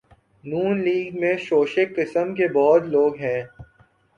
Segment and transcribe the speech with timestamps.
[0.43, 3.41] ن لیگ میں شوشے قسم کے بہت لوگ ہیں۔